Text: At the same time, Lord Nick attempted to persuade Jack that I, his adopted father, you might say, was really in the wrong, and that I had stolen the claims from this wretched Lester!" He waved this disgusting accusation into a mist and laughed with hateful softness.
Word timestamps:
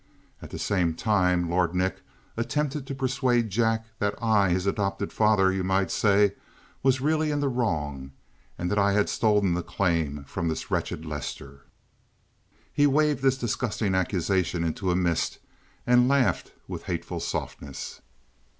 At 0.41 0.49
the 0.49 0.57
same 0.57 0.95
time, 0.95 1.47
Lord 1.47 1.75
Nick 1.75 2.01
attempted 2.35 2.87
to 2.87 2.95
persuade 2.95 3.51
Jack 3.51 3.85
that 3.99 4.15
I, 4.19 4.49
his 4.49 4.65
adopted 4.65 5.13
father, 5.13 5.51
you 5.53 5.63
might 5.63 5.91
say, 5.91 6.33
was 6.81 7.01
really 7.01 7.29
in 7.29 7.39
the 7.39 7.47
wrong, 7.47 8.11
and 8.57 8.71
that 8.71 8.79
I 8.79 8.93
had 8.93 9.09
stolen 9.09 9.53
the 9.53 9.61
claims 9.61 10.27
from 10.27 10.47
this 10.47 10.71
wretched 10.71 11.05
Lester!" 11.05 11.65
He 12.73 12.87
waved 12.87 13.21
this 13.21 13.37
disgusting 13.37 13.93
accusation 13.93 14.63
into 14.63 14.89
a 14.89 14.95
mist 14.95 15.37
and 15.85 16.07
laughed 16.07 16.51
with 16.67 16.85
hateful 16.85 17.19
softness. 17.19 18.01